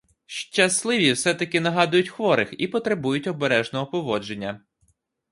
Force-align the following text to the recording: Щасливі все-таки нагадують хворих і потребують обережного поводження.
Щасливі 0.25 1.11
все-таки 1.11 1.59
нагадують 1.59 2.09
хворих 2.09 2.53
і 2.57 2.67
потребують 2.67 3.27
обережного 3.27 3.85
поводження. 3.85 4.61